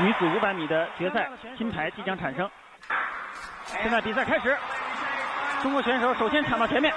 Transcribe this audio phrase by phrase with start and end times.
[0.00, 1.28] 女子500米的决赛
[1.58, 2.48] 金牌即将产生。
[3.82, 4.56] 现在比赛开始，
[5.62, 6.92] 中国选手首先抢到前面。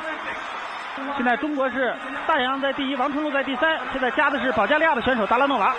[1.18, 1.94] 现在中国是
[2.28, 3.78] 大洋在第一，王春露在第三。
[3.92, 5.74] 现在加的是保加利亚的选手达拉诺娃。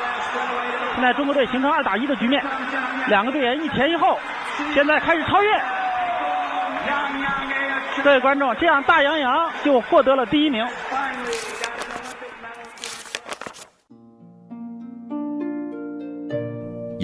[0.95, 2.45] 现在中国队形成二打一的局面，
[3.09, 4.19] 两个队员一前一后，
[4.75, 5.61] 现在开始超越。
[8.03, 10.67] 各位观众，这样大杨洋就获得了第一名。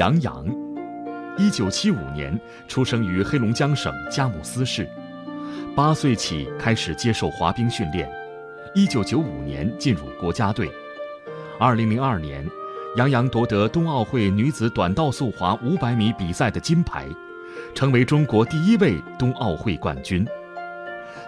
[0.00, 0.46] 杨洋，
[1.36, 2.34] 一九七五年
[2.66, 4.88] 出生于黑龙江省佳木斯市。
[5.76, 8.10] 八岁起开始接受滑冰训练，
[8.74, 10.70] 一九九五年进入国家队。
[11.58, 12.42] 二零零二年，
[12.96, 17.06] 杨洋夺得冬奥会女子短道速滑五百米比赛的金牌，
[17.74, 20.26] 成为中国第一位冬奥会冠军。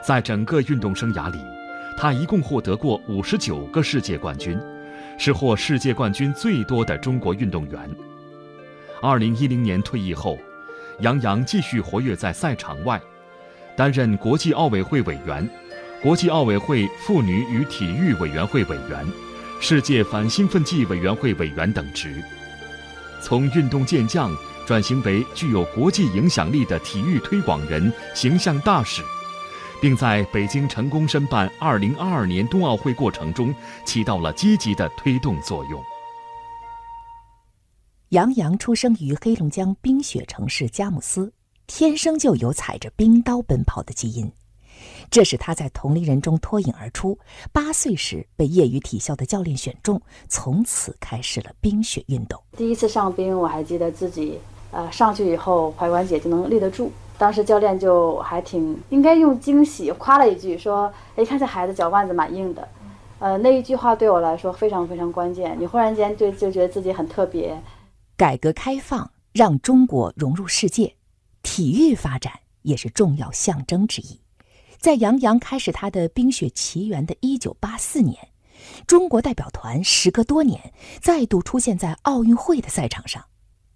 [0.02, 1.36] 在整个运动生涯里，
[1.98, 4.59] 他一共获得过五十九个世界冠军，
[5.19, 7.78] 是获世界冠军最多的中国运动员。
[9.02, 10.38] 二零一零年退役后，
[11.01, 13.03] 杨洋继续活跃在赛场外。
[13.77, 15.48] 担任国际奥委会委员、
[16.00, 19.05] 国际奥委会妇女与体育委员会委员、
[19.61, 22.23] 世界反兴奋剂委员会委员等职，
[23.20, 24.30] 从运动健将
[24.67, 29.03] 转型为具有国际影响力的体育推广人、形象大使，
[29.80, 33.53] 并在北京成功申办2022年冬奥会过程中
[33.84, 35.83] 起到了积极的推动作用。
[38.12, 41.32] 杨洋出生于黑龙江冰雪城市佳木斯。
[41.66, 44.30] 天生就有踩着冰刀奔跑的基因，
[45.10, 47.18] 这使他在同龄人中脱颖而出。
[47.55, 52.38] 八岁时被业余体校的教练选中，从此开始了冰雪运动。
[52.55, 54.38] 第一次上冰，我还记得自己，
[54.72, 56.92] 呃，上去以后踝关节就能立得住。
[57.16, 62.68] 当时教练就还挺应该用惊喜夸了一句，说：“哎，看这孩子脚腕子蛮硬的。”
[63.20, 65.56] 呃，那一句话对我来说非常非常关键。
[65.58, 67.58] 你忽然间对就觉得自己很特别。
[68.23, 70.95] 改革开放让中国融入世界。
[71.42, 74.20] 体育发展也是重要象征之一。
[74.79, 78.29] 在杨洋开始他的冰雪奇缘的一九八四年，
[78.86, 83.24] 中国代表团时隔多年再度出现在奥运会的赛场上。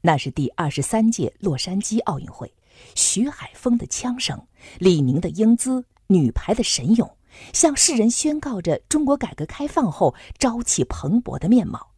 [0.02, 2.54] 那是第二十三届洛杉矶奥运会，
[2.94, 4.46] 徐海峰的枪声，
[4.78, 7.16] 李宁的英姿，女排的神勇，
[7.52, 11.94] 向世人宣告着中国改革开放后朝气蓬勃的面貌。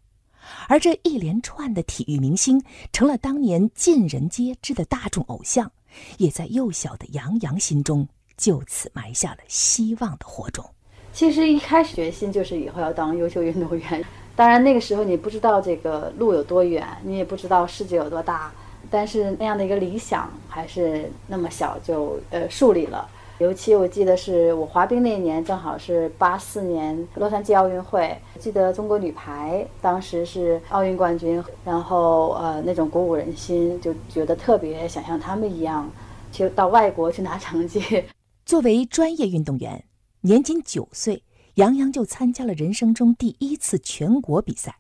[0.69, 5.70] 而这一连串的体育明星，成了当年尽人皆知的大众偶像，
[6.19, 10.64] 也在幼小的杨洋心中就此埋下了希望的火种。
[11.12, 14.04] 其实一开始决心就是以后要当优秀运动员，
[14.36, 18.53] 当然那个时候你不知道这个路有多远，你也不知道世界有多大，
[18.91, 23.09] 但是那样的一个理想还是那么小就呃树立了。
[23.38, 28.16] 尤其我记得是我滑冰那一年，正好是八四年洛杉矶奥运会。
[28.37, 35.88] 记得中国女排当时是奥运冠军，然后呃那种鼓舞人心，就觉得特别想像他们一样，
[36.32, 37.81] 去到外国去拿成绩。
[38.44, 39.84] 作为专业运动员，
[40.22, 41.22] 年仅九岁，
[41.54, 44.75] 杨洋就参加了人生中第一次全国比赛。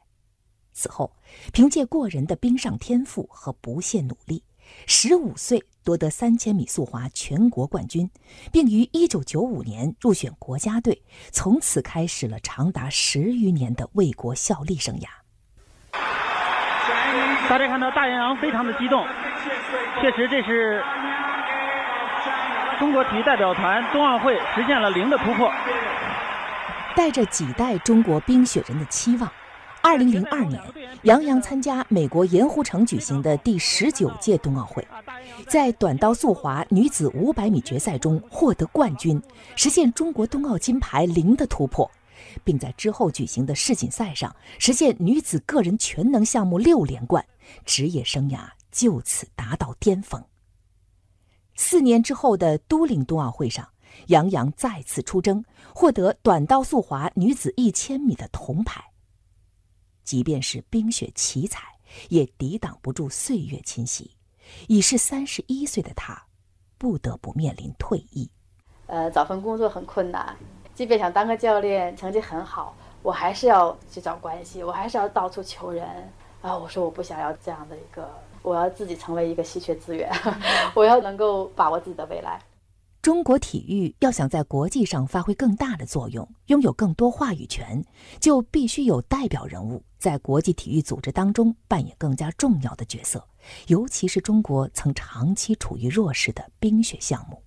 [0.72, 1.12] 此后，
[1.52, 4.42] 凭借过人的冰上天赋和不懈努力。
[4.86, 8.10] 十五岁夺得三千米速滑全国冠军，
[8.52, 15.06] 并于一九九五年入选国家队，从此开始了长达十余年的为国效力生涯。
[17.48, 19.06] 大家看到大杨洋非常的激动，
[20.00, 20.84] 确实这是
[22.78, 25.50] 中国体育代表团冬奥会实现了零的突破，
[26.94, 29.30] 带着几代中国冰雪人的期望。
[29.88, 30.62] 二零零二年，
[31.04, 34.86] 杨洋参加美国盐湖城举行的第十九届冬奥会，
[35.48, 39.18] 在短道速滑女子五百米决赛中获得冠军，
[39.56, 41.90] 实现中国冬奥金牌零的突破，
[42.44, 47.24] 并在之后举行的世锦赛上实现女子个人全能项目六连冠，
[47.64, 48.40] 职业生涯
[48.70, 50.22] 就此达到巅峰。
[51.56, 53.66] 四年之后的都灵冬奥会上，
[54.08, 55.42] 杨洋再次出征，
[55.74, 58.84] 获得短道速滑女子一千米的铜牌。
[60.08, 61.62] 即便是冰雪奇才，
[62.08, 64.10] 也抵挡不住岁月侵袭。
[64.66, 66.18] 已是三十一岁的他，
[66.78, 68.26] 不得不面临退役。
[68.86, 70.34] 呃，找份工作很困难，
[70.74, 75.86] 即便想当个教练，成绩很好，我还是要去找关系，我还是要到处求人。
[76.40, 78.10] 啊，我说我不想要这样的一个，
[78.40, 80.10] 我要自己成为一个稀缺资源，
[80.74, 82.40] 我要能够把握自己的未来。
[83.00, 87.82] 中国体育要想在国际上发挥更大的作用，拥有更多话语权，
[88.20, 93.24] 就必须有代表人物在国际体育组织当中扮演更加重要的角色。
[93.68, 97.40] 尤其是中国曾长期处于弱势的冰雪项目。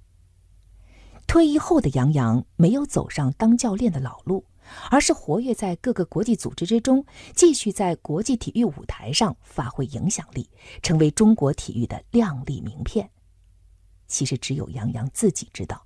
[1.27, 4.45] 退役后的杨洋没有走上当教练的老路，
[4.89, 7.05] 而是活跃在各个国际组织之中，
[7.35, 10.49] 继续在国际体育舞台上发挥影响力，
[10.81, 13.09] 成为中国体育的亮丽名片。
[14.11, 15.81] 其实，只有杨洋自己知道，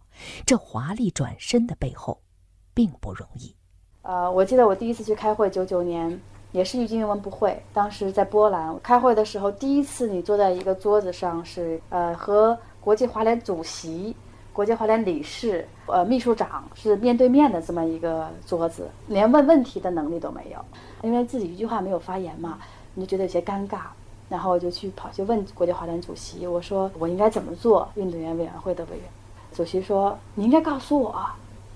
[0.48, 2.20] 这华丽转身的背后，
[2.74, 3.56] 并不容易。
[4.02, 6.20] 呃，我记得我第一次去开会，九九年
[6.52, 14.16] 也是郁金文博会，当时在波兰开会的时候，第一次你坐在一个桌子上，是呃和国际华联主席。
[14.52, 20.66] 国际华联理事，呃，秘书长是面对面的这么一个桌子，连问问题的能力都没有，
[21.04, 22.58] 因为自己一句话没有发言嘛，
[22.94, 23.82] 你就觉得有些尴尬，
[24.28, 29.06] 然后我就去跑去问国际滑联主席，我说我应该怎么做运动员委员会的委员？
[29.54, 31.26] 主席说你应该告诉我，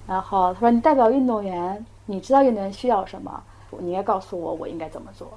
[0.07, 3.43] 然后他说你代表运动员，你知道运动员需要什么，
[3.79, 5.31] 你应该告诉我我应该怎么做，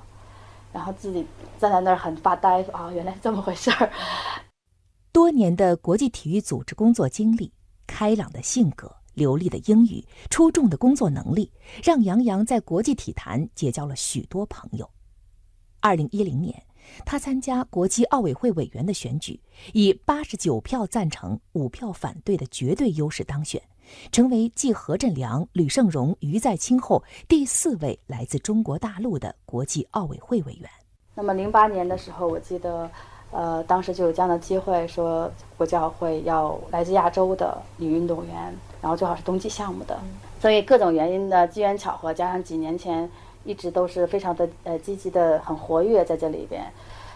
[0.72, 1.26] 然后自己
[1.58, 3.90] 站在那儿很发呆，啊，原来是这么回事儿。
[5.12, 7.52] 多年的国际体育组织工作经历、
[7.86, 11.52] 开朗的性格、流利的英语、出众的工作能力，
[11.84, 14.88] 让杨洋在国际体坛结交了许多朋友。
[15.80, 16.62] 二零一零年，
[17.04, 19.40] 他参加国际奥委会委员的选举，
[19.72, 23.60] 以八十九票赞成、五票反对的绝对优势当选，
[24.10, 30.68] 成为继何振良、吕盛荣、于再清后第四位来自中国大陆的国际奥委会委员。
[31.14, 32.90] 那么零八年的时候，我记得。
[33.34, 39.98] 呃，当时就有这样的机会，说国际奥会要来自亚洲的女运动员，然后最好是冬季项目的，
[40.38, 43.10] 所以各种原因的机缘巧合，加上几年前
[43.44, 46.62] 一直都是非常的呃积极的、很活跃在这里边，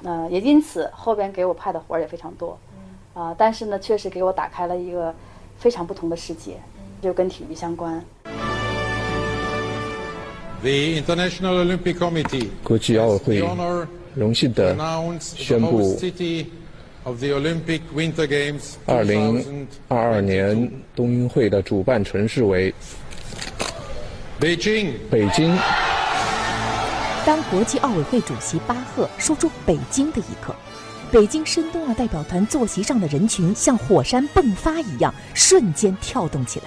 [0.05, 2.59] 呃，也因此后边给我派的活儿也非常多，
[3.15, 5.15] 啊，但是呢，确实给我打开了一个
[5.59, 6.57] 非常不同的世界，
[7.01, 8.05] 就跟体育相关。
[10.63, 13.87] The International Olympic Committee 国际奥委会。
[14.17, 14.75] 荣幸的
[15.21, 15.95] 宣布，
[18.87, 22.73] 二零二二年冬运会的主办城市为
[24.41, 24.95] 北京。
[25.11, 25.55] 北京。
[27.27, 30.55] 当国际奥委会主席巴赫说出“北京”的一刻，
[31.11, 36.67] 北京申冬奥代表团坐席上的人群像火山迸发一样，瞬间跳动起来，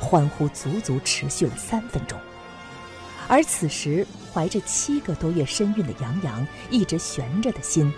[0.00, 2.18] 欢呼足足持续了三分钟。
[3.28, 7.92] 而此时，怀着七个多月身孕的杨洋，一直悬着的心，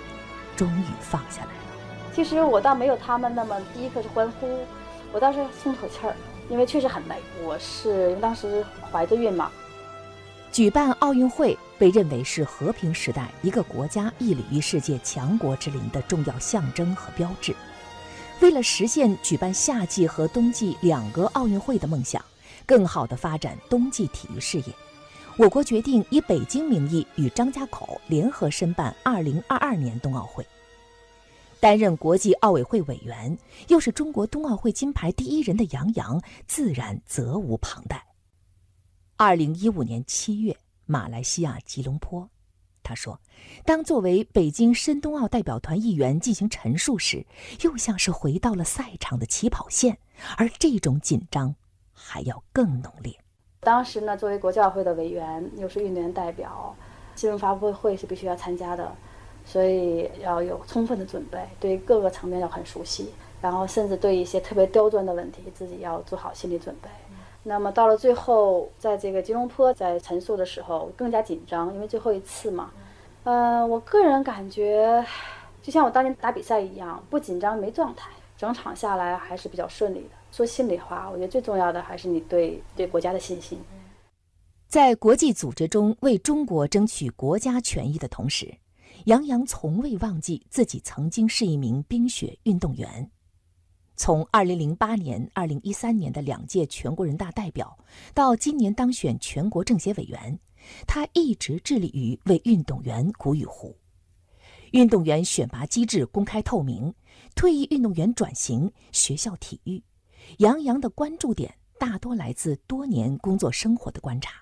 [0.57, 2.13] 终于放下来了。
[2.13, 4.67] 其实我倒没有他们那么第一刻是欢呼，
[5.13, 6.17] 我倒是松口气儿，
[6.49, 7.15] 因为确实很累。
[7.45, 9.49] 我是因为当时怀着孕嘛。
[10.53, 17.55] 举办奥运会被认为是和平时代一个国家屹立于世界强国之林的重要象征和标志。
[18.41, 22.25] 为了实现举办夏季和冬季两个奥运会的梦想，
[22.67, 24.65] 更好地发展冬季体育事业。
[25.37, 30.45] 我国决定以北京名义与张家口联合申办2022年冬奥会。
[31.61, 33.39] 担任国际奥委会委员，
[33.69, 38.03] 又是中国冬奥会金牌第一人的杨洋，自然责无旁贷。
[39.21, 40.57] 2015年7月，
[40.87, 42.27] 马来西亚吉隆坡，
[42.83, 43.21] 他说
[43.67, 47.27] ：“当作为北京申冬奥代表团一员进行陈述时，
[47.61, 49.99] 又像是回到了赛场的起跑线，
[50.39, 51.55] 而这种紧张
[51.93, 53.15] 还要更浓烈。”
[53.61, 56.75] 当时呢，作为国教会的委员，又是运动员代表，
[57.15, 58.91] 新闻发布会是必须要参加的，
[59.45, 63.11] 所以要有充分的准备，对各个层面要很熟悉，
[63.43, 66.89] 然后甚至对一些特别刁钻的问题，自己要做好心理准备。
[67.43, 72.71] 那么到了最后，在这个吉隆坡在陈述的时候更加紧张，因为最后一次嘛。
[73.25, 75.05] 嗯，我个人感觉，
[75.63, 80.11] 就像我当年打比赛一样，不紧张没状态，整场下来还是比较顺利的。
[80.31, 83.59] 说心里话，我觉得最重要的还是你对对国家的信心。
[84.69, 88.55] 在国际组织中为中国争取国家权益的同时，
[89.07, 93.11] 杨洋从未忘记自己曾经是一名冰雪运动员。
[94.03, 97.77] 从2008年、2013年的两届全国人大代表，
[98.15, 100.39] 到今年当选全国政协委员，
[100.87, 103.77] 他一直致力于为运动员鼓与呼。
[104.71, 106.95] 运动员选拔机制公开透明，
[107.35, 109.83] 退役运动员转型，学校体育。
[110.39, 114.33] 杨洋的关注点大多来自多年工作生活的观察，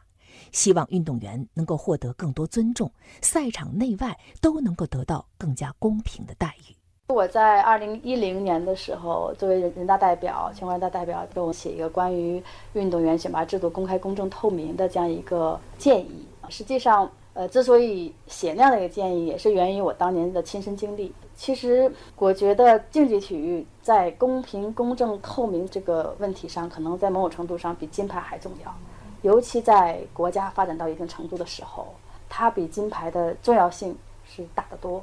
[0.52, 2.88] 希望运动员能够获得更多尊重，
[3.22, 6.77] 赛场内外都能够得到更加公平的待遇。
[7.08, 12.42] 我在二零一零年的时候，作为人人大代表、全国人大代表，给我写一个关于
[12.74, 16.26] 运动员选拔制度公开、公正、透明的这样一个建议。
[16.50, 21.10] 实际上，呃，之所以写那样的一个建议，也是源于我当年的亲身经历。
[21.34, 28.74] 其实，我觉得竞技体育在公平、公正、透明这个问题上，可能在某种程度上比金牌还重要。
[29.22, 31.86] 尤其在国家发展到一定程度的时候，
[32.28, 33.96] 它比金牌的重要性
[34.26, 35.02] 是大得多。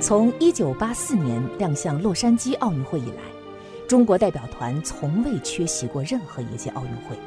[0.00, 3.22] 从1984年亮相洛杉矶奥运会以来，
[3.86, 7.18] 中国代表团从未缺席过任何一届奥运会，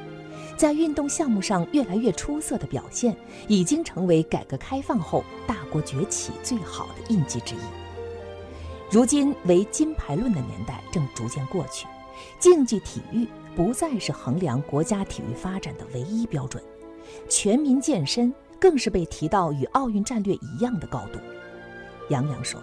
[0.57, 3.15] 在运动项目上越来越出色的表现，
[3.47, 7.59] 已经成为改革开放后大国崛起最好的印记之一。
[8.89, 11.85] 如今，唯金牌论的年代正逐渐过去，
[12.39, 16.61] 竞技体育不再是衡量国家体育发展的唯一标准，
[17.29, 21.19] 全民健身更是被提到与奥运战略一样的高度。
[22.09, 22.61] 杨洋说。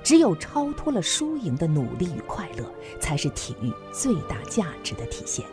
[0.00, 2.64] 只有超脱了输赢的努力与快乐，
[2.98, 5.44] 才是体育最大价值的体现。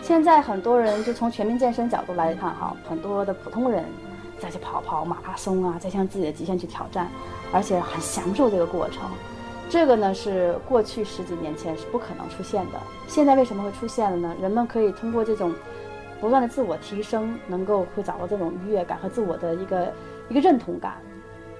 [0.00, 3.84] 现在很多人就从全民健身角度来看，哈，很多的普通人
[4.40, 7.08] 再去跑跑马拉松啊，再向自己的极限去挑战，
[7.52, 9.02] 而且很享受这个过程。
[9.68, 12.80] 这个呢是过去十几年前是不可能出现的。
[13.06, 14.34] 现在为什么会出现了呢？
[14.40, 15.54] 人们可以通过这种
[16.20, 19.92] 不断的自我提升，能够会找到这种愉悦感和自我的一个
[20.28, 20.94] 一个认同感。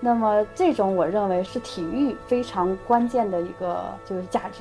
[0.04, 4.60] 那么，这种我认为是体育非常关键的一个就是价值。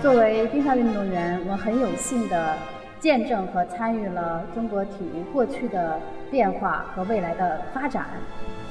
[0.00, 2.56] 作为冰上运动员，我很有幸的
[2.98, 6.00] 见证和参与了中国体育过去的
[6.30, 8.06] 变化和未来的发展。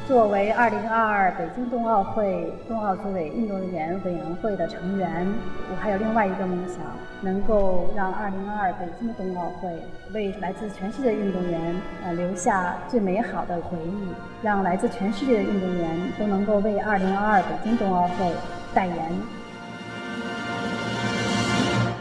[0.05, 5.25] 作为2022北京冬奥会冬奥组委运动员委员会的成员，
[5.72, 6.83] 我还有另外一个梦想，
[7.22, 9.69] 能够让2022北京冬奥会
[10.13, 14.10] 为来自全世界运动员呃留下最美好的回忆，
[14.41, 18.29] 让来自全世界的运动员都能够为2022北京冬奥会
[18.74, 18.98] 代言。